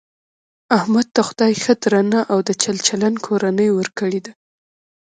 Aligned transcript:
احمد 0.77 1.07
ته 1.15 1.21
خدای 1.27 1.53
ښه 1.63 1.73
درنه 1.83 2.19
او 2.31 2.39
د 2.47 2.49
چل 2.63 2.77
چلن 2.87 3.13
کورنۍ 3.25 3.69
ورکړې 3.73 4.19
ده. 4.25 4.31